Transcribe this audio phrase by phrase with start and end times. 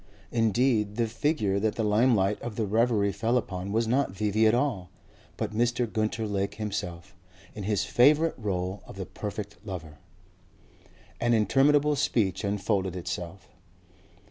[0.31, 4.47] Indeed the figure that the limelight of the reverie fell upon was not V.V.
[4.47, 4.89] at all
[5.37, 5.85] but Mr.
[5.85, 7.13] Gunter Lake himself,
[7.53, 9.99] in his favourite role of the perfect lover.
[11.19, 13.47] An interminable speech unfolded itself.